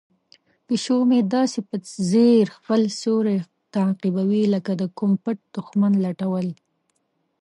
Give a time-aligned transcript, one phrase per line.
[0.67, 1.75] پیشو مې داسې په
[2.09, 3.37] ځیر خپل سیوری
[3.73, 6.47] تعقیبوي لکه د کوم پټ دښمن لټول.